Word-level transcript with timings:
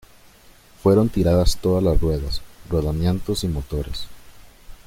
Fueron 0.81 1.09
tiradas 1.09 1.59
todas 1.61 1.83
las 1.83 2.01
ruedas, 2.01 2.41
rodamientos 2.67 3.43
y 3.43 3.47
motores. 3.49 4.07